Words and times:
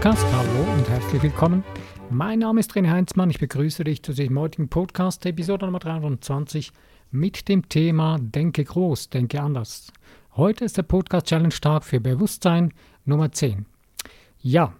Podcast. 0.00 0.24
Hallo 0.32 0.72
und 0.78 0.88
herzlich 0.88 1.22
willkommen. 1.22 1.62
Mein 2.08 2.38
Name 2.38 2.58
ist 2.60 2.72
René 2.72 2.88
Heinzmann. 2.88 3.28
Ich 3.28 3.38
begrüße 3.38 3.84
dich 3.84 4.02
zu 4.02 4.14
diesem 4.14 4.38
heutigen 4.38 4.70
Podcast, 4.70 5.26
Episode 5.26 5.66
Nummer 5.66 5.78
23, 5.78 6.72
mit 7.10 7.50
dem 7.50 7.68
Thema 7.68 8.16
Denke 8.18 8.64
groß, 8.64 9.10
denke 9.10 9.42
anders. 9.42 9.92
Heute 10.36 10.64
ist 10.64 10.78
der 10.78 10.84
Podcast 10.84 11.26
Challenge 11.26 11.50
Tag 11.50 11.84
für 11.84 12.00
Bewusstsein 12.00 12.72
Nummer 13.04 13.30
10. 13.30 13.66
Ja, 14.38 14.72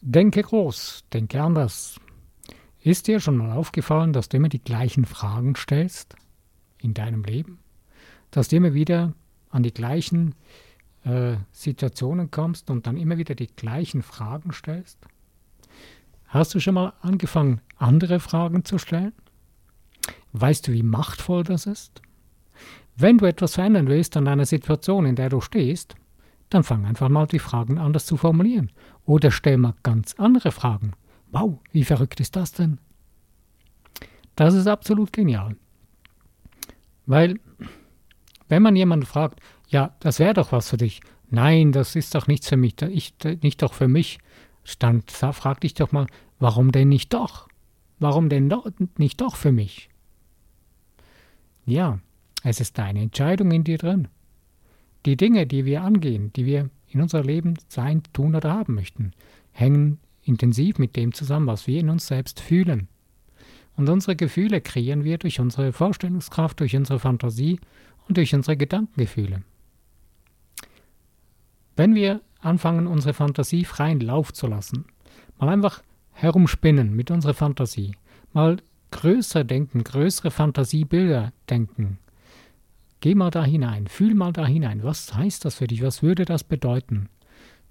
denke 0.00 0.42
groß, 0.42 1.02
denke 1.12 1.42
anders. 1.42 1.98
Ist 2.80 3.08
dir 3.08 3.18
schon 3.18 3.36
mal 3.36 3.50
aufgefallen, 3.50 4.12
dass 4.12 4.28
du 4.28 4.36
immer 4.36 4.48
die 4.48 4.62
gleichen 4.62 5.06
Fragen 5.06 5.56
stellst 5.56 6.14
in 6.80 6.94
deinem 6.94 7.24
Leben? 7.24 7.58
Dass 8.30 8.46
du 8.46 8.58
immer 8.58 8.74
wieder 8.74 9.14
an 9.50 9.64
die 9.64 9.74
gleichen 9.74 10.36
äh, 11.08 11.38
Situationen 11.50 12.30
kommst 12.30 12.70
und 12.70 12.86
dann 12.86 12.96
immer 12.96 13.18
wieder 13.18 13.34
die 13.34 13.48
gleichen 13.48 14.02
Fragen 14.02 14.52
stellst? 14.52 14.98
Hast 16.26 16.54
du 16.54 16.60
schon 16.60 16.74
mal 16.74 16.92
angefangen, 17.00 17.60
andere 17.76 18.20
Fragen 18.20 18.64
zu 18.64 18.78
stellen? 18.78 19.12
Weißt 20.32 20.68
du, 20.68 20.72
wie 20.72 20.82
machtvoll 20.82 21.42
das 21.42 21.66
ist? 21.66 22.02
Wenn 22.96 23.18
du 23.18 23.24
etwas 23.24 23.54
verändern 23.54 23.88
willst 23.88 24.16
an 24.16 24.28
einer 24.28 24.44
Situation, 24.44 25.06
in 25.06 25.16
der 25.16 25.30
du 25.30 25.40
stehst, 25.40 25.94
dann 26.50 26.64
fang 26.64 26.84
einfach 26.84 27.08
mal 27.08 27.26
die 27.26 27.38
Fragen 27.38 27.78
anders 27.78 28.06
zu 28.06 28.16
formulieren. 28.16 28.70
Oder 29.04 29.30
stell 29.30 29.56
mal 29.56 29.74
ganz 29.82 30.14
andere 30.18 30.52
Fragen. 30.52 30.92
Wow, 31.30 31.58
wie 31.72 31.84
verrückt 31.84 32.20
ist 32.20 32.36
das 32.36 32.52
denn? 32.52 32.78
Das 34.36 34.54
ist 34.54 34.66
absolut 34.66 35.12
genial. 35.12 35.56
Weil, 37.06 37.40
wenn 38.48 38.62
man 38.62 38.76
jemanden 38.76 39.06
fragt, 39.06 39.40
ja, 39.68 39.94
das 40.00 40.18
wäre 40.18 40.34
doch 40.34 40.52
was 40.52 40.70
für 40.70 40.76
dich. 40.76 41.00
Nein, 41.30 41.72
das 41.72 41.94
ist 41.94 42.14
doch 42.14 42.26
nichts 42.26 42.48
für 42.48 42.56
mich, 42.56 42.80
ich, 42.82 43.14
nicht 43.42 43.62
doch 43.62 43.74
für 43.74 43.88
mich. 43.88 44.18
Dann 44.78 45.02
frag 45.06 45.60
dich 45.60 45.74
doch 45.74 45.92
mal, 45.92 46.06
warum 46.38 46.72
denn 46.72 46.88
nicht 46.88 47.12
doch? 47.12 47.48
Warum 47.98 48.28
denn 48.28 48.48
doch, 48.48 48.66
nicht 48.96 49.20
doch 49.20 49.36
für 49.36 49.52
mich? 49.52 49.88
Ja, 51.66 51.98
es 52.42 52.60
ist 52.60 52.78
deine 52.78 53.00
Entscheidung 53.00 53.50
in 53.50 53.64
dir 53.64 53.78
drin. 53.78 54.08
Die 55.06 55.16
Dinge, 55.16 55.46
die 55.46 55.64
wir 55.64 55.82
angehen, 55.82 56.32
die 56.34 56.46
wir 56.46 56.70
in 56.88 57.00
unser 57.00 57.22
Leben 57.22 57.54
sein, 57.68 58.02
tun 58.12 58.34
oder 58.34 58.52
haben 58.52 58.74
möchten, 58.74 59.12
hängen 59.52 59.98
intensiv 60.22 60.78
mit 60.78 60.96
dem 60.96 61.12
zusammen, 61.12 61.46
was 61.46 61.66
wir 61.66 61.80
in 61.80 61.90
uns 61.90 62.06
selbst 62.06 62.40
fühlen. 62.40 62.88
Und 63.76 63.88
unsere 63.88 64.16
Gefühle 64.16 64.60
kreieren 64.60 65.04
wir 65.04 65.18
durch 65.18 65.40
unsere 65.40 65.72
Vorstellungskraft, 65.72 66.60
durch 66.60 66.74
unsere 66.74 66.98
Fantasie 66.98 67.60
und 68.08 68.16
durch 68.16 68.34
unsere 68.34 68.56
Gedankengefühle. 68.56 69.42
Wenn 71.78 71.94
wir 71.94 72.22
anfangen, 72.40 72.88
unsere 72.88 73.14
Fantasie 73.14 73.64
freien 73.64 74.00
Lauf 74.00 74.32
zu 74.32 74.48
lassen, 74.48 74.86
mal 75.38 75.48
einfach 75.48 75.80
herumspinnen 76.10 76.92
mit 76.92 77.12
unserer 77.12 77.34
Fantasie, 77.34 77.94
mal 78.32 78.56
größer 78.90 79.44
denken, 79.44 79.84
größere 79.84 80.32
Fantasiebilder 80.32 81.32
denken, 81.48 82.00
geh 82.98 83.14
mal 83.14 83.30
da 83.30 83.44
hinein, 83.44 83.86
fühl 83.86 84.14
mal 84.14 84.32
da 84.32 84.44
hinein, 84.44 84.82
was 84.82 85.14
heißt 85.14 85.44
das 85.44 85.54
für 85.54 85.68
dich, 85.68 85.80
was 85.80 86.02
würde 86.02 86.24
das 86.24 86.42
bedeuten? 86.42 87.10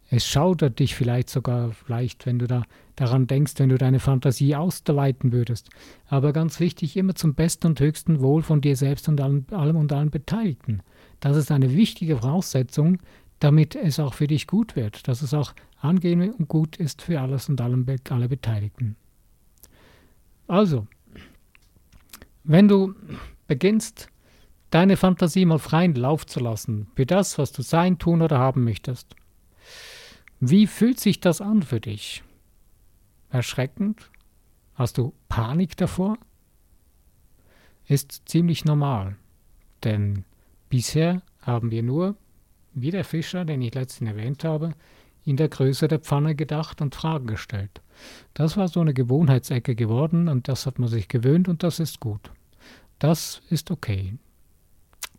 Es 0.09 0.25
schaudert 0.25 0.79
dich 0.79 0.95
vielleicht 0.95 1.29
sogar 1.29 1.71
leicht, 1.87 2.25
wenn 2.25 2.39
du 2.39 2.47
da 2.47 2.63
daran 2.95 3.27
denkst, 3.27 3.55
wenn 3.57 3.67
du 3.67 3.77
deine 3.77 3.99
Fantasie 3.99 4.55
ausweiten 4.55 5.33
würdest. 5.33 5.69
Aber 6.07 6.31
ganz 6.31 6.61
wichtig, 6.61 6.95
immer 6.95 7.13
zum 7.13 7.35
besten 7.35 7.67
und 7.67 7.79
höchsten 7.81 8.21
Wohl 8.21 8.41
von 8.41 8.61
dir 8.61 8.77
selbst 8.77 9.09
und 9.09 9.19
allem, 9.19 9.45
allem 9.51 9.75
und 9.75 9.91
allen 9.91 10.09
Beteiligten. 10.09 10.81
Das 11.19 11.35
ist 11.35 11.51
eine 11.51 11.75
wichtige 11.75 12.19
Voraussetzung, 12.19 12.99
damit 13.39 13.75
es 13.75 13.99
auch 13.99 14.13
für 14.13 14.27
dich 14.27 14.47
gut 14.47 14.75
wird, 14.75 15.07
dass 15.07 15.21
es 15.21 15.33
auch 15.33 15.53
angenehm 15.79 16.33
und 16.33 16.47
gut 16.47 16.77
ist 16.77 17.01
für 17.01 17.21
alles 17.21 17.49
und 17.49 17.61
alle 17.61 17.77
Beteiligten. 18.27 18.95
Also, 20.47 20.87
wenn 22.43 22.67
du 22.67 22.95
beginnst, 23.47 24.09
deine 24.69 24.97
Fantasie 24.97 25.45
mal 25.45 25.59
freien 25.59 25.95
Lauf 25.95 26.25
zu 26.25 26.39
lassen 26.39 26.87
für 26.95 27.05
das, 27.05 27.37
was 27.37 27.51
du 27.51 27.61
sein, 27.61 27.99
tun 27.99 28.21
oder 28.21 28.39
haben 28.39 28.63
möchtest, 28.63 29.15
wie 30.39 30.67
fühlt 30.67 30.99
sich 30.99 31.19
das 31.19 31.41
an 31.41 31.63
für 31.63 31.79
dich? 31.79 32.23
Erschreckend? 33.29 34.09
Hast 34.75 34.97
du 34.97 35.13
Panik 35.29 35.75
davor? 35.77 36.17
Ist 37.87 38.21
ziemlich 38.25 38.65
normal, 38.65 39.15
denn 39.83 40.25
bisher 40.69 41.21
haben 41.41 41.71
wir 41.71 41.83
nur 41.83 42.15
wie 42.81 42.91
der 42.91 43.03
Fischer, 43.03 43.45
den 43.45 43.61
ich 43.61 43.73
letztens 43.73 44.11
erwähnt 44.11 44.43
habe, 44.43 44.73
in 45.25 45.35
der 45.35 45.49
Größe 45.49 45.87
der 45.87 45.99
Pfanne 45.99 46.35
gedacht 46.35 46.81
und 46.81 46.95
Fragen 46.95 47.27
gestellt. 47.27 47.81
Das 48.33 48.55
war 48.55 48.67
so 48.67 48.79
eine 48.79 48.93
Gewohnheitsecke 48.93 49.75
geworden 49.75 50.27
und 50.29 50.47
das 50.47 50.65
hat 50.65 50.79
man 50.79 50.87
sich 50.87 51.07
gewöhnt 51.07 51.49
und 51.49 51.63
das 51.63 51.79
ist 51.79 51.99
gut. 51.99 52.31
Das 52.99 53.41
ist 53.49 53.71
okay. 53.71 54.13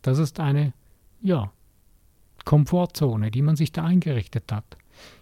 Das 0.01 0.17
ist 0.17 0.39
eine, 0.39 0.73
ja, 1.21 1.51
Komfortzone, 2.45 3.31
die 3.31 3.41
man 3.41 3.55
sich 3.55 3.71
da 3.71 3.83
eingerichtet 3.83 4.51
hat. 4.51 4.77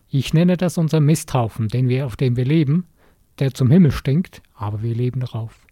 Ich 0.10 0.34
nenne 0.34 0.56
das 0.56 0.78
unser 0.78 1.02
Misthaufen, 1.02 1.68
den 1.68 1.90
wir, 1.90 2.06
auf 2.06 2.16
dem 2.16 2.38
wir 2.38 2.46
leben, 2.46 2.86
der 3.40 3.54
zum 3.54 3.70
Himmel 3.70 3.92
stinkt, 3.92 4.42
aber 4.56 4.82
wir 4.82 4.96
leben 4.96 5.20
darauf. 5.20 5.68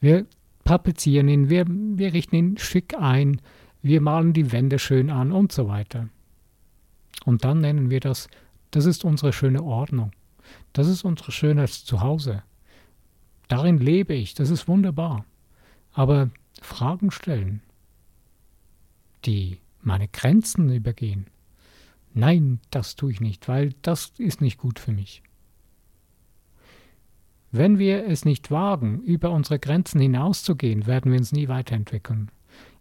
Wir 0.00 0.26
papezieren 0.64 1.28
ihn, 1.28 1.50
wir, 1.50 1.66
wir 1.68 2.12
richten 2.12 2.36
ihn 2.36 2.58
schick 2.58 2.94
ein, 2.98 3.40
wir 3.84 4.00
malen 4.00 4.32
die 4.32 4.50
Wände 4.50 4.78
schön 4.78 5.10
an 5.10 5.30
und 5.30 5.52
so 5.52 5.68
weiter. 5.68 6.08
Und 7.26 7.44
dann 7.44 7.60
nennen 7.60 7.90
wir 7.90 8.00
das, 8.00 8.28
das 8.70 8.86
ist 8.86 9.04
unsere 9.04 9.34
schöne 9.34 9.62
Ordnung. 9.62 10.12
Das 10.72 10.88
ist 10.88 11.04
unser 11.04 11.30
schönes 11.30 11.84
Zuhause. 11.84 12.42
Darin 13.46 13.76
lebe 13.76 14.14
ich, 14.14 14.32
das 14.32 14.48
ist 14.48 14.68
wunderbar. 14.68 15.26
Aber 15.92 16.30
Fragen 16.62 17.10
stellen, 17.10 17.60
die 19.26 19.58
meine 19.82 20.08
Grenzen 20.08 20.72
übergehen, 20.72 21.26
nein, 22.14 22.60
das 22.70 22.96
tue 22.96 23.12
ich 23.12 23.20
nicht, 23.20 23.48
weil 23.48 23.74
das 23.82 24.14
ist 24.16 24.40
nicht 24.40 24.56
gut 24.56 24.78
für 24.78 24.92
mich. 24.92 25.22
Wenn 27.52 27.78
wir 27.78 28.06
es 28.06 28.24
nicht 28.24 28.50
wagen, 28.50 29.02
über 29.02 29.30
unsere 29.30 29.58
Grenzen 29.58 30.00
hinauszugehen, 30.00 30.86
werden 30.86 31.12
wir 31.12 31.18
uns 31.18 31.32
nie 31.32 31.48
weiterentwickeln 31.48 32.30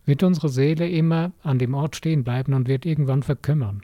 wird 0.06 0.24
unsere 0.24 0.50
Seele 0.50 0.90
immer 0.90 1.31
an 1.44 1.59
dem 1.59 1.74
Ort 1.74 1.96
stehen 1.96 2.24
bleiben 2.24 2.53
und 2.53 2.68
wird 2.68 2.86
irgendwann 2.86 3.24
verkümmern. 3.24 3.81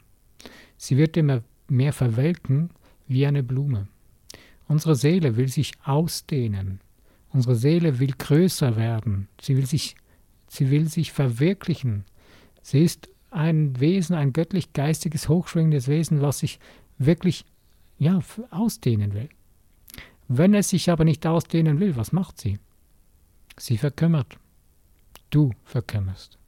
Sie 0.76 0.96
wird 0.96 1.16
immer 1.16 1.42
mehr 1.68 1.92
verwelken 1.92 2.70
wie 3.06 3.26
eine 3.26 3.42
Blume. 3.42 3.88
Unsere 4.68 4.94
Seele 4.94 5.36
will 5.36 5.48
sich 5.48 5.72
ausdehnen. 5.84 6.80
Unsere 7.32 7.54
Seele 7.54 7.98
will 7.98 8.12
größer 8.16 8.76
werden. 8.76 9.28
Sie 9.40 9.56
will 9.56 9.66
sich, 9.66 9.94
sie 10.48 10.70
will 10.70 10.88
sich 10.88 11.12
verwirklichen. 11.12 12.04
Sie 12.62 12.82
ist 12.82 13.08
ein 13.30 13.78
Wesen, 13.78 14.16
ein 14.16 14.32
göttlich-geistiges, 14.32 15.28
hochschwingendes 15.28 15.88
Wesen, 15.88 16.20
was 16.20 16.40
sich 16.40 16.58
wirklich 16.98 17.44
ja, 17.98 18.18
ausdehnen 18.50 19.14
will. 19.14 19.28
Wenn 20.28 20.54
es 20.54 20.70
sich 20.70 20.90
aber 20.90 21.04
nicht 21.04 21.26
ausdehnen 21.26 21.80
will, 21.80 21.96
was 21.96 22.12
macht 22.12 22.40
sie? 22.40 22.58
Sie 23.58 23.76
verkümmert 23.76 24.39
du 25.30 25.52
verkümmerst. 25.64 26.38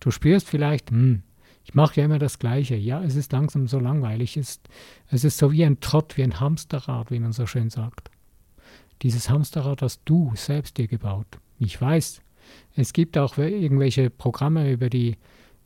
Du 0.00 0.10
spürst 0.10 0.48
vielleicht, 0.48 0.90
hm, 0.90 1.22
ich 1.64 1.74
mache 1.74 2.00
ja 2.00 2.06
immer 2.06 2.18
das 2.18 2.38
Gleiche. 2.38 2.76
Ja, 2.76 3.02
es 3.02 3.14
ist 3.14 3.32
langsam 3.32 3.66
so 3.66 3.78
langweilig. 3.78 4.36
Es 4.36 4.50
ist, 4.50 4.68
es 5.10 5.24
ist 5.24 5.38
so 5.38 5.52
wie 5.52 5.64
ein 5.64 5.80
Trott, 5.80 6.16
wie 6.16 6.22
ein 6.22 6.40
Hamsterrad, 6.40 7.10
wie 7.10 7.18
man 7.20 7.32
so 7.32 7.46
schön 7.46 7.68
sagt. 7.68 8.10
Dieses 9.02 9.28
Hamsterrad 9.28 9.82
hast 9.82 10.00
du 10.04 10.32
selbst 10.34 10.78
dir 10.78 10.88
gebaut. 10.88 11.26
Ich 11.58 11.80
weiß, 11.80 12.22
es 12.74 12.92
gibt 12.92 13.18
auch 13.18 13.36
irgendwelche 13.36 14.10
Programme 14.10 14.72
über 14.72 14.88
die 14.88 15.16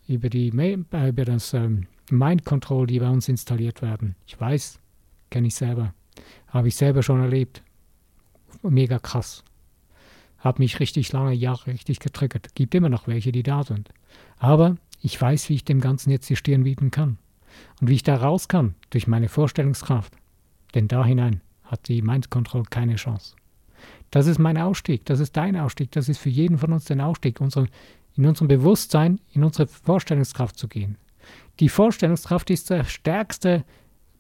über 0.09 0.29
die 0.29 0.49
äh, 0.49 1.09
über 1.09 1.25
das 1.25 1.55
ähm, 1.55 1.87
Mind 2.11 2.45
Control, 2.45 2.87
die 2.87 2.99
bei 2.99 3.09
uns 3.09 3.29
installiert 3.29 3.81
werden. 3.81 4.17
Ich 4.27 4.39
weiß, 4.39 4.81
kenne 5.31 5.47
ich 5.47 5.55
selber, 5.55 5.95
habe 6.49 6.69
ich 6.69 6.77
selber 6.77 7.03
schon 7.03 7.21
erlebt. 7.21 7.63
Mega 8.63 8.99
krass. 8.99 9.45
Hat 10.43 10.59
mich 10.59 10.81
richtig 10.81 11.13
lange 11.13 11.33
Jahre 11.33 11.69
richtig 11.69 12.01
getriggert. 12.01 12.55
Gibt 12.55 12.75
immer 12.75 12.89
noch 12.89 13.07
welche, 13.07 13.33
die 13.33 13.43
da 13.43 13.63
sind. 13.63 13.89
Aber 14.39 14.77
ich 15.01 15.21
weiß, 15.21 15.49
wie 15.49 15.55
ich 15.55 15.65
dem 15.65 15.81
Ganzen 15.81 16.11
jetzt 16.11 16.29
die 16.29 16.37
Stirn 16.37 16.65
bieten 16.65 16.91
kann. 16.91 17.17
Und 17.81 17.89
wie 17.89 17.95
ich 17.95 18.03
da 18.03 18.17
raus 18.17 18.49
kann, 18.49 18.75
durch 18.91 19.07
meine 19.07 19.29
Vorstellungskraft. 19.29 20.13
Denn 20.75 20.89
da 20.89 21.05
hinein 21.05 21.41
hat 21.65 21.89
die 21.89 22.03
Mind 22.03 22.29
Control 22.31 22.65
keine 22.65 22.97
Chance. 22.97 23.37
Das 24.11 24.27
ist 24.27 24.39
mein 24.39 24.59
Ausstieg, 24.59 25.05
das 25.07 25.21
ist 25.21 25.37
dein 25.37 25.57
Ausstieg, 25.57 25.91
das 25.93 26.09
ist 26.09 26.19
für 26.19 26.29
jeden 26.29 26.59
von 26.59 26.73
uns 26.73 26.85
der 26.85 27.05
Ausstieg, 27.05 27.41
unsere, 27.41 27.67
in 28.17 28.27
unserem 28.27 28.49
Bewusstsein, 28.49 29.21
in 29.33 29.43
unsere 29.43 29.67
Vorstellungskraft 29.67 30.59
zu 30.59 30.69
gehen. 30.69 30.97
Die 31.61 31.69
Vorstellungskraft 31.69 32.51
ist 32.51 32.71
das 32.71 32.91
stärkste 32.91 33.65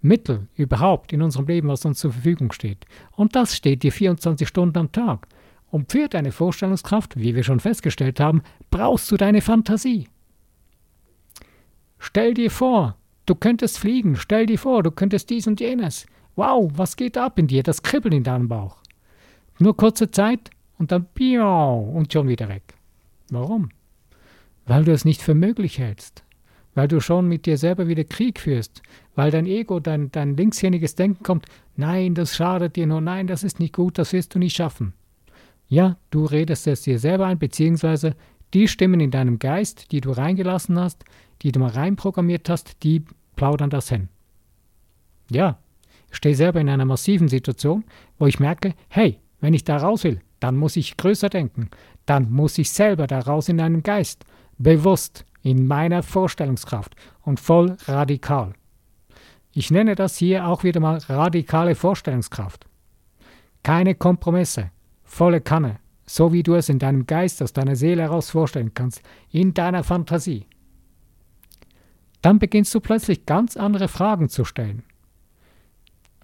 Mittel 0.00 0.48
überhaupt 0.56 1.12
in 1.12 1.22
unserem 1.22 1.46
Leben, 1.46 1.68
was 1.68 1.84
uns 1.84 1.98
zur 1.98 2.12
Verfügung 2.12 2.52
steht. 2.52 2.86
Und 3.12 3.36
das 3.36 3.56
steht 3.56 3.82
dir 3.82 3.92
24 3.92 4.48
Stunden 4.48 4.78
am 4.78 4.92
Tag. 4.92 5.28
Und 5.72 5.90
für 5.90 6.06
deine 6.06 6.30
Vorstellungskraft, 6.30 7.18
wie 7.18 7.34
wir 7.34 7.42
schon 7.42 7.58
festgestellt 7.58 8.20
haben, 8.20 8.42
brauchst 8.70 9.10
du 9.10 9.16
deine 9.16 9.40
Fantasie. 9.40 10.06
Stell 11.98 12.34
dir 12.34 12.52
vor, 12.52 12.96
Du 13.24 13.36
könntest 13.36 13.78
fliegen, 13.78 14.16
stell 14.16 14.46
dir 14.46 14.58
vor, 14.58 14.82
du 14.82 14.90
könntest 14.90 15.30
dies 15.30 15.46
und 15.46 15.60
jenes. 15.60 16.06
Wow, 16.34 16.72
was 16.74 16.96
geht 16.96 17.16
ab 17.16 17.38
in 17.38 17.46
dir? 17.46 17.62
Das 17.62 17.82
Kribbeln 17.82 18.14
in 18.14 18.24
deinem 18.24 18.48
Bauch. 18.48 18.78
Nur 19.58 19.76
kurze 19.76 20.10
Zeit 20.10 20.50
und 20.78 20.90
dann 20.90 21.06
piau 21.14 21.78
und 21.78 22.12
schon 22.12 22.26
wieder 22.26 22.48
weg. 22.48 22.62
Warum? 23.30 23.68
Weil 24.66 24.84
du 24.84 24.92
es 24.92 25.04
nicht 25.04 25.22
für 25.22 25.34
möglich 25.34 25.78
hältst. 25.78 26.24
Weil 26.74 26.88
du 26.88 27.00
schon 27.00 27.28
mit 27.28 27.46
dir 27.46 27.58
selber 27.58 27.86
wieder 27.86 28.04
Krieg 28.04 28.40
führst. 28.40 28.82
Weil 29.14 29.30
dein 29.30 29.46
Ego, 29.46 29.78
dein, 29.78 30.10
dein 30.10 30.36
linkshändiges 30.36 30.96
Denken 30.96 31.22
kommt, 31.22 31.46
nein, 31.76 32.14
das 32.14 32.34
schadet 32.34 32.74
dir 32.76 32.86
nur, 32.86 33.00
nein, 33.00 33.28
das 33.28 33.44
ist 33.44 33.60
nicht 33.60 33.74
gut, 33.74 33.98
das 33.98 34.12
wirst 34.12 34.34
du 34.34 34.38
nicht 34.38 34.56
schaffen. 34.56 34.94
Ja, 35.72 35.96
du 36.10 36.26
redest 36.26 36.66
es 36.66 36.82
dir 36.82 36.98
selber 36.98 37.24
ein, 37.24 37.38
beziehungsweise 37.38 38.14
die 38.52 38.68
Stimmen 38.68 39.00
in 39.00 39.10
deinem 39.10 39.38
Geist, 39.38 39.90
die 39.90 40.02
du 40.02 40.10
reingelassen 40.10 40.78
hast, 40.78 41.02
die 41.40 41.50
du 41.50 41.60
mal 41.60 41.70
reinprogrammiert 41.70 42.50
hast, 42.50 42.82
die 42.82 43.06
plaudern 43.36 43.70
das 43.70 43.88
hin. 43.88 44.10
Ja, 45.30 45.56
ich 46.10 46.16
stehe 46.18 46.34
selber 46.34 46.60
in 46.60 46.68
einer 46.68 46.84
massiven 46.84 47.28
Situation, 47.28 47.84
wo 48.18 48.26
ich 48.26 48.38
merke, 48.38 48.74
hey, 48.90 49.18
wenn 49.40 49.54
ich 49.54 49.64
da 49.64 49.78
raus 49.78 50.04
will, 50.04 50.20
dann 50.40 50.58
muss 50.58 50.76
ich 50.76 50.98
größer 50.98 51.30
denken, 51.30 51.70
dann 52.04 52.30
muss 52.30 52.58
ich 52.58 52.70
selber 52.70 53.06
da 53.06 53.20
raus 53.20 53.48
in 53.48 53.58
einem 53.58 53.82
Geist, 53.82 54.26
bewusst, 54.58 55.24
in 55.40 55.66
meiner 55.66 56.02
Vorstellungskraft 56.02 56.94
und 57.22 57.40
voll 57.40 57.78
radikal. 57.86 58.52
Ich 59.54 59.70
nenne 59.70 59.94
das 59.94 60.18
hier 60.18 60.46
auch 60.46 60.64
wieder 60.64 60.80
mal 60.80 60.98
radikale 60.98 61.74
Vorstellungskraft. 61.74 62.66
Keine 63.62 63.94
Kompromisse, 63.94 64.70
volle 65.12 65.42
Kanne, 65.42 65.78
so 66.06 66.32
wie 66.32 66.42
du 66.42 66.54
es 66.54 66.70
in 66.70 66.78
deinem 66.78 67.06
Geist 67.06 67.42
aus 67.42 67.52
deiner 67.52 67.76
Seele 67.76 68.02
heraus 68.02 68.30
vorstellen 68.30 68.72
kannst, 68.72 69.02
in 69.30 69.52
deiner 69.52 69.84
Fantasie. 69.84 70.46
Dann 72.22 72.38
beginnst 72.38 72.74
du 72.74 72.80
plötzlich 72.80 73.26
ganz 73.26 73.58
andere 73.58 73.88
Fragen 73.88 74.30
zu 74.30 74.46
stellen. 74.46 74.84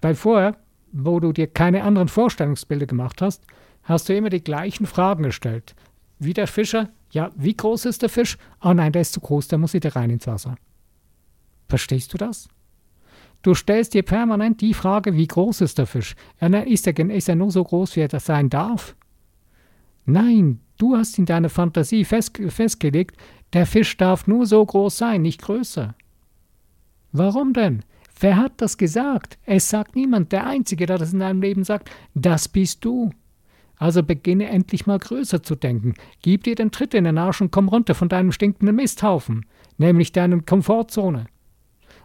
Weil 0.01 0.15
vorher, 0.15 0.57
wo 0.91 1.19
du 1.19 1.31
dir 1.33 1.45
keine 1.45 1.83
anderen 1.83 2.07
Vorstellungsbilder 2.07 2.87
gemacht 2.87 3.21
hast, 3.21 3.43
hast 3.83 4.09
du 4.09 4.15
immer 4.15 4.31
die 4.31 4.43
gleichen 4.43 4.87
Fragen 4.87 5.23
gestellt. 5.23 5.75
Wie 6.17 6.33
der 6.33 6.47
Fischer, 6.47 6.89
ja, 7.11 7.29
wie 7.35 7.55
groß 7.55 7.85
ist 7.85 8.01
der 8.01 8.09
Fisch? 8.09 8.37
Oh 8.63 8.73
nein, 8.73 8.91
der 8.91 9.03
ist 9.03 9.13
zu 9.13 9.19
groß, 9.19 9.49
der 9.49 9.59
muss 9.59 9.73
wieder 9.73 9.95
rein 9.95 10.09
ins 10.09 10.25
Wasser. 10.25 10.55
Verstehst 11.67 12.11
du 12.11 12.17
das? 12.17 12.49
Du 13.41 13.53
stellst 13.53 13.93
dir 13.93 14.03
permanent 14.03 14.61
die 14.61 14.73
Frage, 14.73 15.15
wie 15.15 15.27
groß 15.27 15.61
ist 15.61 15.77
der 15.77 15.85
Fisch? 15.85 16.15
Ist 16.65 16.87
er, 16.87 17.09
ist 17.09 17.29
er 17.29 17.35
nur 17.35 17.51
so 17.51 17.63
groß, 17.63 17.95
wie 17.95 18.01
er 18.01 18.07
das 18.07 18.25
sein 18.25 18.49
darf? 18.49 18.95
Nein, 20.05 20.59
du 20.77 20.97
hast 20.97 21.17
in 21.17 21.25
deiner 21.25 21.49
Fantasie 21.49 22.03
fest, 22.03 22.37
festgelegt, 22.49 23.15
der 23.53 23.65
Fisch 23.65 23.95
darf 23.97 24.27
nur 24.27 24.45
so 24.45 24.65
groß 24.65 24.97
sein, 24.97 25.21
nicht 25.21 25.41
größer. 25.41 25.95
Warum 27.11 27.53
denn? 27.53 27.83
Wer 28.19 28.37
hat 28.37 28.53
das 28.57 28.77
gesagt? 28.77 29.37
Es 29.45 29.69
sagt 29.69 29.95
niemand. 29.95 30.31
Der 30.31 30.45
Einzige, 30.45 30.85
der 30.85 30.97
das 30.97 31.13
in 31.13 31.19
deinem 31.19 31.41
Leben 31.41 31.63
sagt, 31.63 31.89
das 32.13 32.49
bist 32.49 32.83
du. 32.83 33.11
Also 33.77 34.03
beginne 34.03 34.49
endlich 34.49 34.85
mal 34.85 34.99
größer 34.99 35.41
zu 35.41 35.55
denken. 35.55 35.93
Gib 36.21 36.43
dir 36.43 36.55
den 36.55 36.71
Tritt 36.71 36.93
in 36.93 37.05
den 37.05 37.17
Arsch 37.17 37.39
und 37.39 37.51
komm 37.51 37.69
runter 37.69 37.95
von 37.95 38.09
deinem 38.09 38.33
stinkenden 38.33 38.75
Misthaufen, 38.75 39.45
nämlich 39.77 40.11
deiner 40.11 40.41
Komfortzone. 40.41 41.27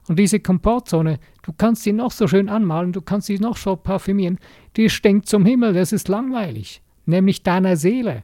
Und 0.08 0.18
diese 0.18 0.40
Komfortzone, 0.40 1.18
du 1.42 1.52
kannst 1.52 1.82
sie 1.82 1.92
noch 1.92 2.10
so 2.10 2.28
schön 2.28 2.48
anmalen, 2.48 2.92
du 2.92 3.00
kannst 3.00 3.26
sie 3.26 3.38
noch 3.38 3.56
so 3.56 3.76
parfümieren, 3.76 4.38
die 4.76 4.90
stinkt 4.90 5.28
zum 5.28 5.46
Himmel, 5.46 5.72
das 5.72 5.92
ist 5.92 6.08
langweilig. 6.08 6.82
Nämlich 7.06 7.42
deiner 7.42 7.76
Seele. 7.76 8.22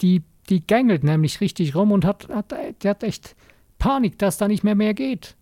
Die, 0.00 0.22
die 0.48 0.66
gängelt 0.66 1.04
nämlich 1.04 1.40
richtig 1.40 1.74
rum 1.74 1.92
und 1.92 2.04
hat, 2.04 2.28
hat, 2.28 2.54
die 2.82 2.88
hat 2.88 3.02
echt 3.02 3.36
Panik, 3.78 4.18
dass 4.18 4.38
da 4.38 4.48
nicht 4.48 4.64
mehr 4.64 4.74
mehr 4.74 4.94
geht. 4.94 5.36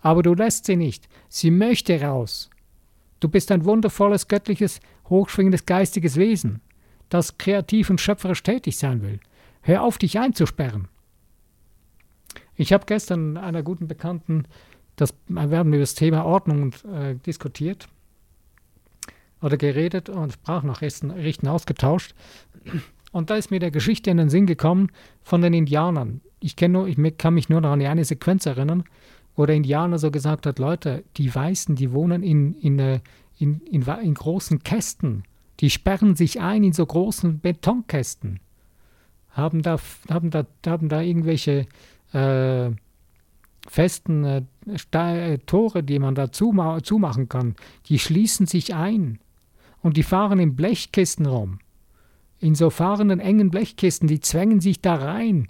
Aber 0.00 0.22
du 0.22 0.34
lässt 0.34 0.66
sie 0.66 0.76
nicht. 0.76 1.08
Sie 1.28 1.50
möchte 1.50 2.00
raus. 2.00 2.50
Du 3.20 3.28
bist 3.28 3.50
ein 3.50 3.64
wundervolles, 3.64 4.28
göttliches, 4.28 4.80
hochschwingendes 5.08 5.64
geistiges 5.64 6.16
Wesen 6.16 6.60
das 7.08 7.38
kreativ 7.38 7.90
und 7.90 8.00
schöpferisch 8.00 8.42
tätig 8.42 8.76
sein 8.76 9.02
will. 9.02 9.20
Hör 9.62 9.82
auf, 9.82 9.98
dich 9.98 10.18
einzusperren. 10.18 10.88
Ich 12.56 12.72
habe 12.72 12.86
gestern 12.86 13.36
einer 13.36 13.62
guten 13.62 13.88
Bekannten, 13.88 14.44
das, 14.96 15.14
wir 15.28 15.58
haben 15.58 15.72
über 15.72 15.80
das 15.80 15.94
Thema 15.94 16.24
Ordnung 16.24 16.72
äh, 16.92 17.14
diskutiert 17.26 17.88
oder 19.40 19.56
geredet 19.56 20.08
und 20.08 20.32
Sprachnachrichten 20.32 21.48
ausgetauscht. 21.48 22.14
Und 23.12 23.30
da 23.30 23.36
ist 23.36 23.50
mir 23.50 23.60
der 23.60 23.70
Geschichte 23.70 24.10
in 24.10 24.16
den 24.16 24.30
Sinn 24.30 24.46
gekommen 24.46 24.90
von 25.22 25.42
den 25.42 25.54
Indianern. 25.54 26.20
Ich, 26.40 26.56
nur, 26.60 26.86
ich 26.86 26.98
kann 27.18 27.34
mich 27.34 27.48
nur 27.48 27.60
noch 27.60 27.70
an 27.70 27.82
eine 27.82 28.04
Sequenz 28.04 28.46
erinnern, 28.46 28.84
wo 29.36 29.46
der 29.46 29.56
Indianer 29.56 29.98
so 29.98 30.10
gesagt 30.10 30.46
hat, 30.46 30.58
Leute, 30.58 31.04
die 31.16 31.34
Weißen, 31.34 31.76
die 31.76 31.92
wohnen 31.92 32.22
in, 32.22 32.54
in, 32.54 32.78
äh, 32.78 33.00
in, 33.38 33.60
in, 33.60 34.14
großen 34.14 34.62
Kästen 34.62 35.24
die 35.60 35.70
sperren 35.70 36.16
sich 36.16 36.40
ein 36.40 36.64
in 36.64 36.72
so 36.72 36.84
großen 36.84 37.40
Betonkästen, 37.40 38.40
haben 39.30 39.62
da, 39.62 39.78
haben 40.08 40.30
da, 40.30 40.46
haben 40.66 40.88
da 40.88 41.00
irgendwelche 41.00 41.66
äh, 42.12 42.70
festen 43.68 44.24
äh 44.24 44.42
Tore, 45.46 45.82
die 45.82 45.98
man 45.98 46.14
da 46.14 46.32
zuma 46.32 46.82
zumachen 46.82 47.28
kann. 47.28 47.54
Die 47.86 47.98
schließen 47.98 48.46
sich 48.46 48.74
ein 48.74 49.18
und 49.82 49.96
die 49.96 50.02
fahren 50.02 50.38
in 50.38 50.56
Blechkisten 50.56 51.26
rum. 51.26 51.58
In 52.38 52.54
so 52.54 52.70
fahrenden 52.70 53.20
engen 53.20 53.50
Blechkisten, 53.50 54.08
die 54.08 54.20
zwängen 54.20 54.60
sich 54.60 54.80
da 54.80 54.94
rein 54.96 55.48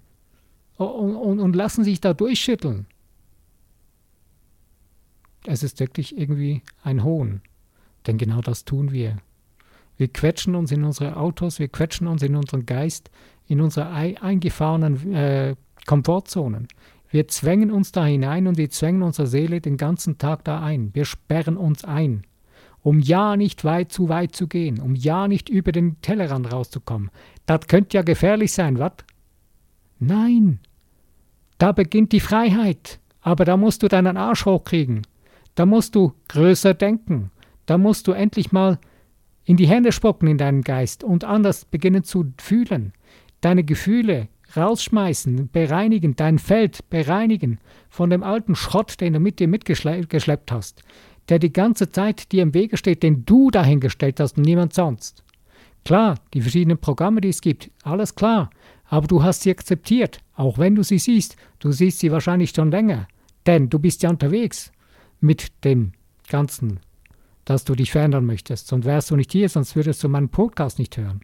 und, 0.76 1.16
und, 1.16 1.40
und 1.40 1.56
lassen 1.56 1.84
sich 1.84 2.00
da 2.00 2.14
durchschütteln. 2.14 2.86
Es 5.46 5.62
ist 5.62 5.80
wirklich 5.80 6.16
irgendwie 6.16 6.62
ein 6.82 7.04
Hohn, 7.04 7.42
denn 8.06 8.18
genau 8.18 8.40
das 8.40 8.64
tun 8.64 8.92
wir. 8.92 9.18
Wir 9.96 10.08
quetschen 10.08 10.54
uns 10.54 10.72
in 10.72 10.84
unsere 10.84 11.16
Autos, 11.16 11.58
wir 11.58 11.68
quetschen 11.68 12.06
uns 12.06 12.22
in 12.22 12.34
unseren 12.34 12.66
Geist, 12.66 13.10
in 13.46 13.60
unsere 13.60 13.90
eingefahrenen 13.90 15.14
äh, 15.14 15.54
Komfortzonen. 15.86 16.68
Wir 17.14 17.28
zwängen 17.28 17.70
uns 17.70 17.92
da 17.92 18.04
hinein 18.04 18.48
und 18.48 18.58
wir 18.58 18.70
zwängen 18.70 19.04
unsere 19.04 19.28
Seele 19.28 19.60
den 19.60 19.76
ganzen 19.76 20.18
Tag 20.18 20.42
da 20.42 20.60
ein. 20.60 20.92
Wir 20.94 21.04
sperren 21.04 21.56
uns 21.56 21.84
ein, 21.84 22.24
um 22.82 22.98
ja 22.98 23.36
nicht 23.36 23.62
weit 23.62 23.92
zu 23.92 24.08
weit 24.08 24.34
zu 24.34 24.48
gehen, 24.48 24.80
um 24.80 24.96
ja 24.96 25.28
nicht 25.28 25.48
über 25.48 25.70
den 25.70 26.00
Tellerrand 26.00 26.52
rauszukommen. 26.52 27.12
Das 27.46 27.68
könnte 27.68 27.96
ja 27.96 28.02
gefährlich 28.02 28.52
sein, 28.52 28.80
was? 28.80 28.94
Nein, 30.00 30.58
da 31.58 31.70
beginnt 31.70 32.10
die 32.10 32.18
Freiheit. 32.18 32.98
Aber 33.20 33.44
da 33.44 33.56
musst 33.56 33.84
du 33.84 33.86
deinen 33.86 34.16
Arsch 34.16 34.44
hochkriegen. 34.44 35.06
Da 35.54 35.66
musst 35.66 35.94
du 35.94 36.14
größer 36.26 36.74
denken. 36.74 37.30
Da 37.64 37.78
musst 37.78 38.08
du 38.08 38.10
endlich 38.10 38.50
mal 38.50 38.80
in 39.44 39.56
die 39.56 39.68
Hände 39.68 39.92
spucken 39.92 40.26
in 40.26 40.38
deinen 40.38 40.62
Geist 40.62 41.04
und 41.04 41.22
anders 41.22 41.64
beginnen 41.64 42.02
zu 42.02 42.32
fühlen, 42.38 42.92
deine 43.40 43.62
Gefühle 43.62 44.26
rausschmeißen, 44.56 45.50
bereinigen, 45.50 46.16
dein 46.16 46.38
Feld 46.38 46.88
bereinigen 46.90 47.58
von 47.88 48.10
dem 48.10 48.22
alten 48.22 48.54
Schrott, 48.54 49.00
den 49.00 49.14
du 49.14 49.20
mit 49.20 49.38
dir 49.38 49.48
mitgeschleppt 49.48 50.52
hast, 50.52 50.82
der 51.28 51.38
die 51.38 51.52
ganze 51.52 51.90
Zeit 51.90 52.32
dir 52.32 52.42
im 52.42 52.54
Wege 52.54 52.76
steht, 52.76 53.02
den 53.02 53.24
du 53.24 53.50
dahingestellt 53.50 54.20
hast 54.20 54.36
und 54.36 54.44
niemand 54.44 54.74
sonst. 54.74 55.22
Klar, 55.84 56.18
die 56.32 56.40
verschiedenen 56.40 56.78
Programme, 56.78 57.20
die 57.20 57.28
es 57.28 57.40
gibt, 57.40 57.70
alles 57.82 58.14
klar, 58.14 58.50
aber 58.86 59.06
du 59.06 59.22
hast 59.22 59.42
sie 59.42 59.50
akzeptiert, 59.50 60.18
auch 60.34 60.58
wenn 60.58 60.74
du 60.74 60.82
sie 60.82 60.98
siehst, 60.98 61.36
du 61.58 61.72
siehst 61.72 61.98
sie 61.98 62.12
wahrscheinlich 62.12 62.50
schon 62.50 62.70
länger, 62.70 63.08
denn 63.46 63.68
du 63.68 63.78
bist 63.78 64.02
ja 64.02 64.10
unterwegs 64.10 64.72
mit 65.20 65.64
dem 65.64 65.92
ganzen 66.28 66.80
dass 67.44 67.64
du 67.64 67.74
dich 67.74 67.92
verändern 67.92 68.24
möchtest. 68.24 68.68
Sonst 68.68 68.84
wärst 68.84 69.10
du 69.10 69.16
nicht 69.16 69.32
hier, 69.32 69.48
sonst 69.48 69.76
würdest 69.76 70.02
du 70.02 70.08
meinen 70.08 70.28
Podcast 70.28 70.78
nicht 70.78 70.96
hören. 70.96 71.20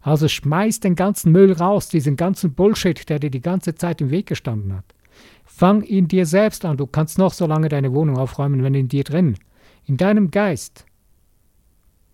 Also 0.00 0.28
schmeiß 0.28 0.80
den 0.80 0.94
ganzen 0.94 1.32
Müll 1.32 1.52
raus, 1.52 1.88
diesen 1.88 2.16
ganzen 2.16 2.54
Bullshit, 2.54 3.08
der 3.08 3.18
dir 3.18 3.30
die 3.30 3.40
ganze 3.40 3.74
Zeit 3.74 4.00
im 4.00 4.10
Weg 4.10 4.26
gestanden 4.26 4.74
hat. 4.74 4.84
Fang 5.44 5.82
in 5.82 6.06
dir 6.08 6.26
selbst 6.26 6.64
an. 6.64 6.76
Du 6.76 6.86
kannst 6.86 7.18
noch 7.18 7.32
so 7.32 7.46
lange 7.46 7.68
deine 7.68 7.92
Wohnung 7.92 8.18
aufräumen, 8.18 8.62
wenn 8.62 8.74
in 8.74 8.88
dir 8.88 9.04
drin, 9.04 9.36
in 9.84 9.96
deinem 9.96 10.30
Geist, 10.30 10.84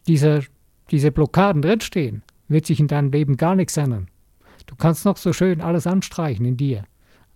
diese, 0.07 0.45
diese 0.90 1.11
Blockaden 1.11 1.62
drinstehen, 1.62 2.23
wird 2.49 2.66
sich 2.66 2.81
in 2.81 2.88
deinem 2.88 3.11
Leben 3.11 3.37
gar 3.37 3.54
nichts 3.54 3.76
ändern. 3.76 4.09
Du 4.66 4.76
kannst 4.76 5.04
noch 5.04 5.16
so 5.16 5.33
schön 5.33 5.61
alles 5.61 5.87
anstreichen 5.87 6.47
in 6.47 6.57
dir, 6.57 6.85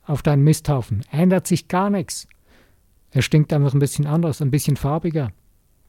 auf 0.05 0.23
deinen 0.23 0.45
Misthaufen. 0.45 1.03
Ändert 1.11 1.47
sich 1.47 1.69
gar 1.69 1.91
nichts. 1.91 2.29
Er 3.11 3.23
stinkt 3.23 3.53
einfach 3.53 3.75
ein 3.75 3.81
bisschen 3.81 4.07
anders, 4.07 4.41
ein 4.41 4.51
bisschen 4.51 4.77
farbiger, 4.77 5.33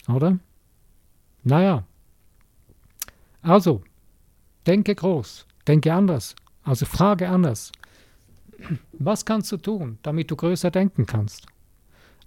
oder? 0.08 0.40
Naja. 1.44 1.86
Also, 3.42 3.84
denke 4.68 4.94
groß, 4.94 5.48
denke 5.68 5.94
anders, 5.94 6.36
also 6.64 6.86
frage 6.86 7.30
anders. 7.30 7.72
Was 8.94 9.26
kannst 9.26 9.52
du 9.52 9.58
tun, 9.58 9.98
damit 10.04 10.30
du 10.30 10.36
größer 10.36 10.72
denken 10.72 11.06
kannst? 11.06 11.48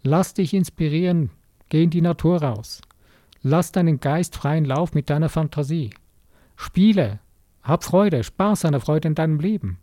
Lass 0.02 0.35
dich 0.35 0.54
inspirieren, 0.54 1.30
geh 1.68 1.82
in 1.82 1.90
die 1.90 2.00
Natur 2.00 2.42
raus. 2.42 2.80
Lass 3.42 3.73
deinen 3.73 4.00
Geist 4.00 4.37
freien 4.37 4.64
Lauf 4.64 4.94
mit 4.94 5.11
deiner 5.11 5.28
Fantasie. 5.28 5.90
Spiele, 6.56 7.20
hab 7.62 7.85
Freude, 7.85 8.25
Spaß 8.25 8.64
an 8.64 8.73
der 8.73 8.80
Freude 8.80 9.09
in 9.09 9.14
deinem 9.14 9.40
Leben. 9.40 9.78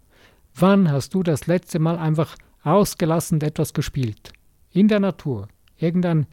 Wann 0.56 0.92
hast 0.92 1.14
du 1.14 1.24
das 1.24 1.48
letzte 1.48 1.80
Mal 1.80 1.98
einfach 1.98 2.36
ausgelassen 2.64 3.42
etwas 3.42 3.74
gespielt? 3.74 4.34
in 4.78 4.88
der 4.88 5.00
Natur, 5.00 5.48
irgendein 5.78 6.28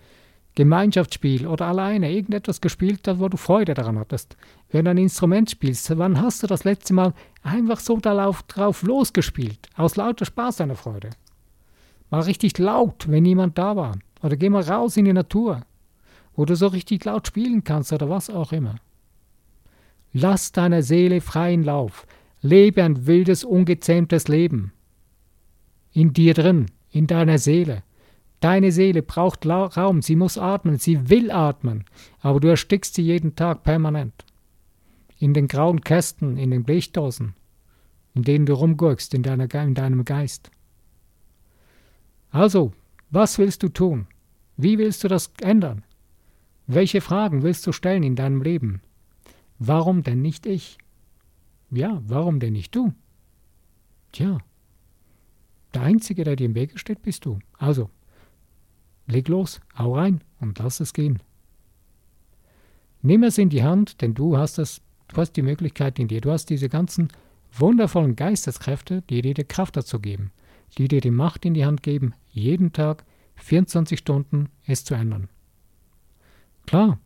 Gemeinschaftsspiel 0.55 1.47
oder 1.47 1.67
alleine 1.67 2.13
irgendetwas 2.13 2.61
gespielt 2.61 3.09
hast, 3.09 3.19
wo 3.19 3.29
du 3.29 3.37
Freude 3.37 3.75
daran 3.75 3.99
hattest. 3.99 4.37
Wenn 4.71 4.85
du 4.85 4.93
ein 4.93 4.99
Instrument 4.99 5.51
spielst, 5.51 5.97
wann 5.99 6.21
hast 6.21 6.43
du 6.43 6.47
das 6.47 6.65
letzte 6.65 6.95
Mal 6.95 7.13
einfach 7.43 7.81
so 7.81 7.99
drauf 7.99 8.83
losgespielt? 8.83 9.69
Aus 9.77 9.97
lauter 9.97 10.25
Spaß 10.25 10.57
deiner 10.57 10.77
Freude. 10.77 11.11
Mal 12.11 12.21
richtig 12.21 12.59
laut, 12.59 13.07
wenn 13.09 13.25
niemand 13.25 13.59
da 13.59 13.75
war. 13.75 13.99
Oder 14.23 14.37
geh 14.37 14.49
mal 14.49 14.63
raus 14.63 14.97
in 14.97 15.05
die 15.07 15.13
Natur, 15.13 15.63
wo 16.37 16.45
du 16.45 16.55
so 16.55 16.69
richtig 16.69 17.05
laut 17.05 17.27
spielen 17.27 17.65
kannst 17.65 17.93
oder 17.93 18.09
was 18.09 18.31
auch 18.31 18.53
immer. 18.53 18.77
Lass 20.13 20.53
deiner 20.53 20.83
Seele 20.83 21.21
freien 21.21 21.65
Lauf. 21.65 22.07
Lebe 22.41 22.85
ein 22.85 23.07
wildes, 23.07 23.43
ungezähmtes 23.43 24.29
Leben. 24.29 24.73
In 25.93 26.13
dir 26.13 26.35
drin, 26.35 26.67
in 26.91 27.09
deiner 27.09 27.39
Seele. 27.39 27.83
Deine 28.45 28.73
Seele 28.73 29.01
braucht 29.01 29.47
Raum, 29.47 30.03
sie 30.03 30.17
muss 30.17 30.37
atmen, 30.37 30.77
sie 30.77 31.09
will 31.09 31.31
atmen, 31.31 31.87
aber 32.21 32.41
du 32.41 32.49
erstickst 32.49 32.95
sie 32.95 33.01
jeden 33.01 33.37
Tag 33.37 33.63
permanent. 33.63 34.27
In 35.19 35.33
den 35.33 35.49
grauen 35.49 35.81
Kästen, 35.81 36.37
in 36.37 36.51
den 36.51 36.63
Blechdosen, 36.63 37.33
in 38.13 38.23
denen 38.23 38.45
du 38.45 38.53
rumgurkst 38.53 39.15
in, 39.15 39.23
deiner, 39.23 39.51
in 39.55 39.73
deinem 39.73 40.05
Geist. 40.05 40.51
Also, 42.33 42.75
was 43.09 43.39
willst 43.39 43.63
du 43.63 43.71
tun? 43.71 44.09
Wie 44.59 44.77
willst 44.77 45.03
du 45.05 45.09
das 45.09 45.33
ändern? 45.41 45.83
Welche 46.67 47.01
Fragen 47.01 47.43
willst 47.43 47.67
du 47.67 47.73
stellen 47.73 48.03
in 48.03 48.15
deinem 48.15 48.43
Leben? 48.43 48.83
Warum 49.59 50.03
denn 50.03 50.21
nicht 50.21 50.45
ich? 50.45 50.77
Ja, 51.71 52.03
warum 52.07 52.41
denn 52.41 52.53
nicht 52.53 52.75
du? 52.75 52.93
Tja, 54.13 54.37
der 55.73 55.81
Einzige, 55.81 56.25
der 56.25 56.37
dir 56.37 56.45
im 56.45 56.55
Wege 56.55 56.77
steht, 56.77 57.01
bist 57.01 57.25
du. 57.25 57.39
Also, 57.57 57.89
leg 59.07 59.29
los, 59.29 59.61
hau 59.79 59.95
rein 59.95 60.21
und 60.41 60.59
lass 60.59 60.81
es 60.81 60.93
gehen. 60.93 61.21
Nimm 63.03 63.23
es 63.23 63.39
in 63.39 63.51
die 63.51 63.63
Hand, 63.63 64.01
denn 64.01 64.15
du 64.15 64.39
hast 64.39 64.59
es, 64.59 64.81
du 65.09 65.17
hast 65.17 65.33
die 65.33 65.43
Möglichkeit 65.43 65.99
in 65.99 66.09
dir. 66.09 66.21
Du 66.21 66.31
hast 66.31 66.47
diese 66.47 66.69
ganzen 66.69 67.09
wundervollen 67.53 68.17
Geisteskräfte, 68.17 69.03
die 69.03 69.23
dir 69.23 69.35
die 69.35 69.45
Kraft 69.45 69.77
dazu 69.77 70.01
geben, 70.01 70.33
die 70.79 70.89
dir 70.89 71.01
die 71.01 71.11
Macht 71.11 71.45
in 71.45 71.55
die 71.55 71.67
Hand 71.67 71.83
geben, 71.83 72.15
jeden 72.31 72.73
Tag 72.73 73.05
24 73.37 73.99
Stunden 73.99 74.49
es 74.67 74.85
zu 74.85 74.95
ändern. 74.95 75.29
Klar, 76.67 76.99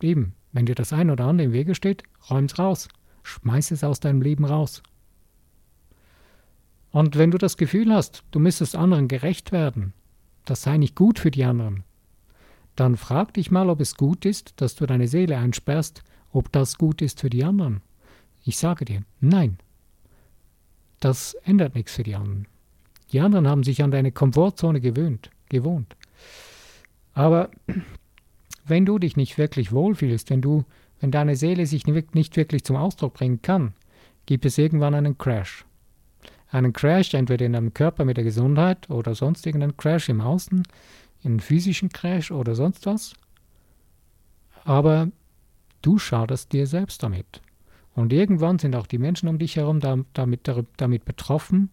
eben, 0.00 0.34
wenn 0.52 0.66
dir 0.66 0.74
das 0.74 0.92
ein 0.92 1.10
oder 1.10 1.24
andere 1.24 1.46
im 1.46 1.52
Wege 1.52 1.74
steht, 1.74 2.04
räum's 2.30 2.58
raus. 2.58 2.88
Schmeiß 3.24 3.70
es 3.72 3.82
aus 3.82 4.00
deinem 4.00 4.22
Leben 4.22 4.44
raus. 4.44 4.82
Und 6.90 7.16
wenn 7.16 7.32
du 7.32 7.38
das 7.38 7.56
Gefühl 7.56 7.92
hast, 7.92 8.22
du 8.30 8.38
müsstest 8.38 8.76
anderen 8.76 9.08
gerecht 9.08 9.50
werden, 9.50 9.94
das 10.44 10.62
sei 10.62 10.76
nicht 10.76 10.94
gut 10.94 11.18
für 11.18 11.30
die 11.30 11.44
anderen, 11.44 11.84
dann 12.76 12.96
frag 12.96 13.34
dich 13.34 13.50
mal, 13.50 13.70
ob 13.70 13.80
es 13.80 13.96
gut 13.96 14.24
ist, 14.24 14.54
dass 14.60 14.74
du 14.74 14.86
deine 14.86 15.08
Seele 15.08 15.38
einsperrst, 15.38 16.02
ob 16.32 16.50
das 16.50 16.76
gut 16.76 17.02
ist 17.02 17.20
für 17.20 17.30
die 17.30 17.44
anderen. 17.44 17.82
Ich 18.44 18.58
sage 18.58 18.84
dir, 18.84 19.02
nein. 19.20 19.58
Das 21.00 21.34
ändert 21.44 21.74
nichts 21.74 21.92
für 21.92 22.02
die 22.02 22.14
anderen. 22.14 22.48
Die 23.12 23.20
anderen 23.20 23.46
haben 23.46 23.62
sich 23.62 23.82
an 23.82 23.90
deine 23.90 24.10
Komfortzone 24.10 24.80
gewöhnt, 24.80 25.30
gewohnt. 25.48 25.96
Aber 27.12 27.50
wenn 28.66 28.86
du 28.86 28.98
dich 28.98 29.16
nicht 29.16 29.38
wirklich 29.38 29.70
wohlfühlst, 29.70 30.30
wenn 30.30 30.42
du, 30.42 30.64
wenn 31.00 31.10
deine 31.10 31.36
Seele 31.36 31.66
sich 31.66 31.86
nicht 31.86 32.36
wirklich 32.36 32.64
zum 32.64 32.76
Ausdruck 32.76 33.14
bringen 33.14 33.40
kann, 33.42 33.74
gibt 34.26 34.44
es 34.46 34.58
irgendwann 34.58 34.94
einen 34.94 35.16
Crash. 35.18 35.64
Einen 36.54 36.72
Crash 36.72 37.14
entweder 37.14 37.44
in 37.46 37.54
deinem 37.54 37.74
Körper 37.74 38.04
mit 38.04 38.16
der 38.16 38.22
Gesundheit 38.22 38.88
oder 38.88 39.16
sonst 39.16 39.44
irgendeinen 39.44 39.76
Crash 39.76 40.08
im 40.08 40.20
Außen, 40.20 40.62
einen 41.24 41.40
physischen 41.40 41.88
Crash 41.88 42.30
oder 42.30 42.54
sonst 42.54 42.86
was. 42.86 43.14
Aber 44.62 45.10
du 45.82 45.98
schadest 45.98 46.52
dir 46.52 46.68
selbst 46.68 47.02
damit. 47.02 47.42
Und 47.96 48.12
irgendwann 48.12 48.60
sind 48.60 48.76
auch 48.76 48.86
die 48.86 48.98
Menschen 48.98 49.28
um 49.28 49.40
dich 49.40 49.56
herum 49.56 49.80
damit, 49.80 50.48
damit 50.76 51.04
betroffen, 51.04 51.70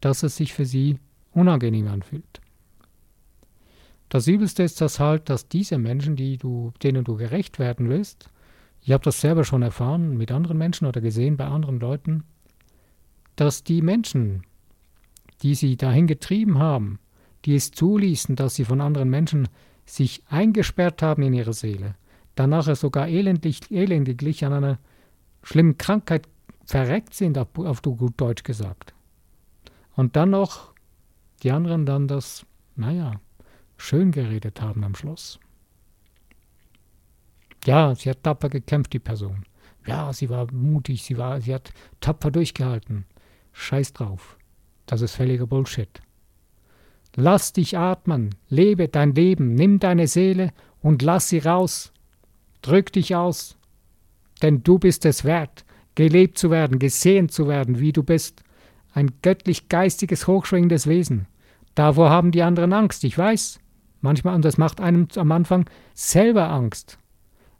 dass 0.00 0.22
es 0.22 0.36
sich 0.36 0.54
für 0.54 0.64
sie 0.64 1.00
unangenehm 1.32 1.88
anfühlt. 1.88 2.40
Das 4.10 4.28
Übelste 4.28 4.62
ist 4.62 4.80
das 4.80 5.00
halt, 5.00 5.28
dass 5.28 5.48
diese 5.48 5.76
Menschen, 5.76 6.14
die 6.14 6.36
du, 6.36 6.72
denen 6.84 7.02
du 7.02 7.16
gerecht 7.16 7.58
werden 7.58 7.88
willst, 7.88 8.30
ich 8.80 8.92
habe 8.92 9.02
das 9.02 9.20
selber 9.20 9.42
schon 9.42 9.62
erfahren 9.62 10.16
mit 10.16 10.30
anderen 10.30 10.56
Menschen 10.56 10.86
oder 10.86 11.00
gesehen 11.00 11.36
bei 11.36 11.46
anderen 11.46 11.80
Leuten, 11.80 12.22
dass 13.40 13.64
die 13.64 13.80
Menschen, 13.80 14.42
die 15.40 15.54
sie 15.54 15.78
dahin 15.78 16.06
getrieben 16.06 16.58
haben, 16.58 16.98
die 17.46 17.54
es 17.54 17.70
zuließen, 17.70 18.36
dass 18.36 18.54
sie 18.54 18.66
von 18.66 18.82
anderen 18.82 19.08
Menschen 19.08 19.48
sich 19.86 20.22
eingesperrt 20.28 21.00
haben 21.00 21.22
in 21.22 21.32
ihrer 21.32 21.54
Seele, 21.54 21.94
dann 22.34 22.50
nachher 22.50 22.76
sogar 22.76 23.08
elendlich, 23.08 23.70
elendiglich 23.70 24.44
an 24.44 24.52
einer 24.52 24.78
schlimmen 25.42 25.78
Krankheit 25.78 26.28
verreckt 26.66 27.14
sind, 27.14 27.38
auf, 27.38 27.48
auf 27.56 27.80
gut 27.80 28.12
Deutsch 28.18 28.42
gesagt. 28.42 28.92
Und 29.96 30.16
dann 30.16 30.28
noch 30.28 30.74
die 31.42 31.50
anderen 31.50 31.86
dann 31.86 32.08
das, 32.08 32.44
naja, 32.76 33.22
schön 33.78 34.12
geredet 34.12 34.60
haben 34.60 34.84
am 34.84 34.94
Schluss. 34.94 35.40
Ja, 37.64 37.94
sie 37.94 38.10
hat 38.10 38.22
tapfer 38.22 38.50
gekämpft, 38.50 38.92
die 38.92 38.98
Person. 38.98 39.46
Ja, 39.86 40.12
sie 40.12 40.28
war 40.28 40.52
mutig, 40.52 41.04
sie, 41.04 41.16
war, 41.16 41.40
sie 41.40 41.54
hat 41.54 41.72
tapfer 42.00 42.30
durchgehalten. 42.30 43.06
Scheiß 43.52 43.92
drauf. 43.92 44.36
Das 44.86 45.02
ist 45.02 45.14
völliger 45.14 45.46
Bullshit. 45.46 46.00
Lass 47.16 47.52
dich 47.52 47.76
atmen, 47.76 48.34
lebe 48.48 48.88
dein 48.88 49.14
Leben, 49.14 49.54
nimm 49.54 49.78
deine 49.80 50.06
Seele 50.06 50.52
und 50.80 51.02
lass 51.02 51.28
sie 51.28 51.38
raus. 51.38 51.92
Drück 52.62 52.92
dich 52.92 53.16
aus, 53.16 53.56
denn 54.42 54.62
du 54.62 54.78
bist 54.78 55.04
es 55.04 55.24
wert, 55.24 55.64
gelebt 55.94 56.38
zu 56.38 56.50
werden, 56.50 56.78
gesehen 56.78 57.28
zu 57.28 57.48
werden, 57.48 57.80
wie 57.80 57.92
du 57.92 58.02
bist. 58.02 58.42
Ein 58.92 59.12
göttlich 59.22 59.68
geistiges, 59.68 60.26
hochschwingendes 60.26 60.86
Wesen. 60.86 61.26
Davor 61.74 62.10
haben 62.10 62.32
die 62.32 62.42
anderen 62.42 62.72
Angst, 62.72 63.04
ich 63.04 63.16
weiß. 63.16 63.60
Manchmal, 64.00 64.34
und 64.34 64.44
das 64.44 64.58
macht 64.58 64.80
einem 64.80 65.08
am 65.16 65.30
Anfang 65.32 65.68
selber 65.94 66.50
Angst. 66.50 66.98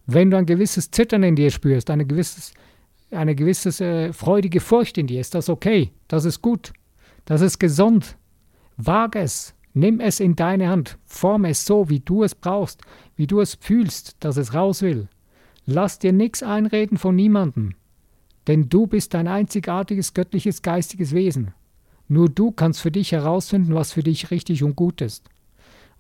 Wenn 0.07 0.31
du 0.31 0.37
ein 0.37 0.47
gewisses 0.47 0.91
Zittern 0.91 1.23
in 1.23 1.37
dir 1.37 1.51
spürst, 1.51 1.91
eine 1.91 2.07
gewisses, 2.07 2.53
eine 3.11 3.35
gewisse 3.35 3.85
äh, 3.85 4.13
freudige 4.13 4.61
Furcht 4.61 4.99
in 4.99 5.07
dir, 5.07 5.21
ist 5.21 5.35
das 5.35 5.49
okay. 5.49 5.93
Das 6.09 6.25
ist 6.25 6.43
gut. 6.43 6.73
Das 7.25 7.41
ist 7.41 7.59
gesund. 7.59 8.17
Wag 8.77 9.17
es. 9.17 9.55
Nimm 9.73 10.01
es 10.01 10.21
in 10.21 10.37
deine 10.37 10.69
Hand. 10.69 10.99
Form 11.05 11.45
es 11.45 11.65
so, 11.65 11.89
wie 11.89 12.01
du 12.01 12.25
es 12.25 12.35
brauchst, 12.35 12.83
wie 13.17 13.27
du 13.27 13.41
es 13.41 13.55
fühlst, 13.61 14.17
dass 14.21 14.37
es 14.37 14.55
raus 14.55 14.83
will. 14.83 15.09
Lass 15.67 15.99
dir 15.99 16.13
nichts 16.13 16.43
einreden 16.43 16.99
von 16.99 17.15
niemandem. 17.15 17.75
Denn 18.49 18.69
du 18.69 18.87
bist 18.87 19.15
ein 19.15 19.29
einzigartiges 19.29 20.15
göttliches 20.15 20.63
geistiges 20.63 21.13
Wesen. 21.13 21.53
Nur 22.09 22.29
du 22.29 22.51
kannst 22.51 22.81
für 22.81 22.91
dich 22.91 23.13
herausfinden, 23.13 23.75
was 23.75 23.93
für 23.93 24.03
dich 24.03 24.33
richtig 24.33 24.65
und 24.65 24.75
gut 24.75 25.01
ist. 25.01 25.29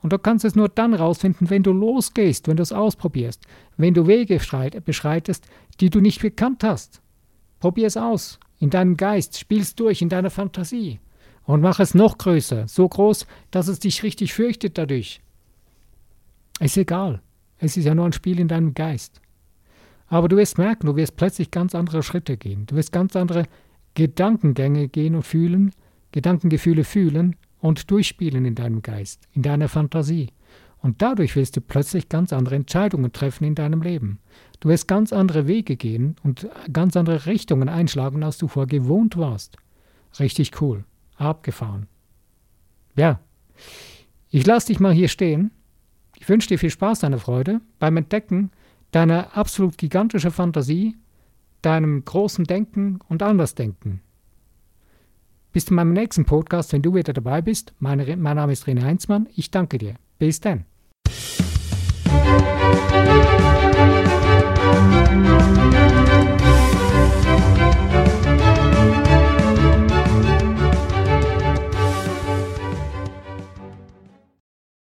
Und 0.03 0.13
du 0.13 0.19
kannst 0.19 0.45
es 0.45 0.55
nur 0.55 0.69
dann 0.69 0.95
rausfinden, 0.95 1.51
wenn 1.51 1.63
du 1.63 1.73
losgehst, 1.73 2.49
wenn 2.49 2.57
du 2.57 2.63
es 2.63 2.73
ausprobierst, 2.73 3.43
wenn 3.77 3.95
du 3.95 4.07
Wege 4.07 4.41
beschreitest, 4.85 5.47
die 5.81 5.91
du 5.91 6.01
nicht 6.01 6.21
gekannt 6.21 6.65
hast. 6.65 7.03
Probier 7.59 7.87
es 7.87 7.97
aus, 7.97 8.41
in 8.59 8.71
deinem 8.71 8.97
Geist, 8.97 9.39
spiel 9.39 9.61
es 9.61 9.75
durch, 9.75 10.01
in 10.01 10.09
deiner 10.09 10.31
Fantasie. 10.31 11.01
Und 11.45 11.61
mach 11.61 11.81
es 11.81 11.95
noch 11.95 12.17
größer, 12.17 12.69
so 12.69 12.89
groß, 12.89 13.27
dass 13.51 13.69
es 13.69 13.81
dich 13.81 14.03
richtig 14.03 14.33
fürchtet 14.33 14.79
dadurch. 14.79 15.21
Ist 16.61 16.77
egal. 16.77 17.21
Es 17.59 17.77
ist 17.77 17.85
ja 17.85 17.95
nur 17.95 18.07
ein 18.07 18.13
Spiel 18.13 18.41
in 18.41 18.49
deinem 18.49 18.75
Geist. 18.75 19.21
Aber 20.07 20.29
du 20.29 20.37
wirst 20.37 20.59
merken, 20.59 20.87
du 20.87 20.97
wirst 20.97 21.17
plötzlich 21.17 21.51
ganz 21.51 21.75
andere 21.75 22.03
Schritte 22.03 22.37
gehen. 22.37 22.67
Du 22.67 22.77
wirst 22.77 22.93
ganz 22.93 23.17
andere 23.17 23.45
Gedankengänge 23.95 24.89
gehen 24.89 25.15
und 25.15 25.25
fühlen, 25.25 25.73
Gedankengefühle 26.13 26.85
fühlen, 26.85 27.37
und 27.61 27.91
durchspielen 27.91 28.45
in 28.45 28.55
deinem 28.55 28.83
Geist, 28.83 29.29
in 29.33 29.43
deiner 29.43 29.69
Fantasie. 29.69 30.29
Und 30.83 31.03
dadurch 31.03 31.37
wirst 31.37 31.57
du 31.57 31.61
plötzlich 31.61 32.09
ganz 32.09 32.33
andere 32.33 32.55
Entscheidungen 32.55 33.13
treffen 33.13 33.45
in 33.45 33.55
deinem 33.55 33.83
Leben. 33.83 34.19
Du 34.61 34.69
wirst 34.69 34.89
ganz 34.89 35.13
andere 35.13 35.47
Wege 35.47 35.77
gehen 35.77 36.17
und 36.23 36.49
ganz 36.73 36.97
andere 36.97 37.27
Richtungen 37.27 37.69
einschlagen, 37.69 38.23
als 38.23 38.39
du 38.39 38.49
vorher 38.49 38.67
gewohnt 38.67 39.17
warst. 39.17 39.57
Richtig 40.19 40.61
cool. 40.61 40.85
Abgefahren. 41.17 41.87
Ja. 42.97 43.21
Ich 44.31 44.47
lasse 44.47 44.69
dich 44.69 44.81
mal 44.81 44.93
hier 44.93 45.09
stehen. 45.09 45.51
Ich 46.19 46.29
wünsche 46.29 46.49
dir 46.49 46.59
viel 46.59 46.71
Spaß, 46.71 47.01
deine 47.01 47.19
Freude 47.19 47.61
beim 47.79 47.97
Entdecken 47.97 48.51
deiner 48.91 49.37
absolut 49.37 49.79
gigantischen 49.79 50.31
Fantasie, 50.31 50.97
deinem 51.63 52.05
großen 52.05 52.45
Denken 52.45 52.99
und 53.09 53.23
Andersdenken. 53.23 54.01
Bis 55.53 55.67
zu 55.67 55.75
meinem 55.75 55.93
nächsten 55.93 56.25
Podcast, 56.25 56.73
wenn 56.73 56.83
du 56.83 56.95
wieder 56.95 57.13
dabei 57.13 57.43
bist. 57.43 57.75
Meine, 57.79 58.17
mein 58.17 58.37
Name 58.37 58.53
ist 58.53 58.67
René 58.67 58.83
Heinzmann. 58.85 59.29
Ich 59.35 59.51
danke 59.51 59.79
dir. 59.79 59.97
Bis 60.19 60.41
dann. 60.41 60.70